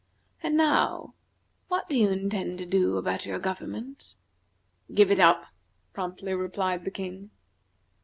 [0.41, 1.13] And now,
[1.67, 4.15] what do you intend to do about your government?"
[4.95, 5.45] "Give it up,"
[5.93, 7.29] promptly replied the King.